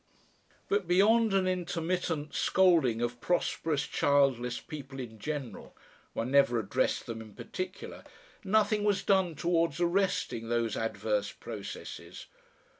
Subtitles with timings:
[0.67, 5.77] But beyond an intermittent scolding of prosperous childless people in general
[6.13, 8.03] one never addressed them in particular
[8.43, 12.25] nothing was done towards arresting those adverse processes.